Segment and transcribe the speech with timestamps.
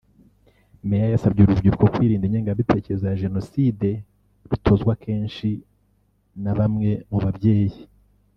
[0.89, 3.89] Meya yasabye uru rubyiruko kwirinda ingengabitekerezo ya Jenoside
[4.49, 5.49] rutozwa akenshi
[6.43, 7.79] na bamwe mu babyeyi